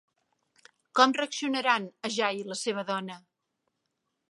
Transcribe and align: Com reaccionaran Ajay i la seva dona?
Com 0.99 1.13
reaccionaran 1.17 1.85
Ajay 2.09 2.41
i 2.41 2.49
la 2.53 2.59
seva 2.63 2.87
dona? 2.91 3.21